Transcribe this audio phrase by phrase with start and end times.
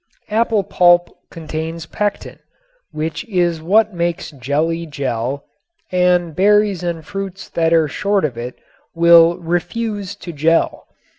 [0.31, 2.39] Apple pulp contains pectin,
[2.91, 5.43] which is what makes jelly jell,
[5.91, 8.55] and berries and fruits that are short of it
[8.95, 10.87] will refuse to "jell."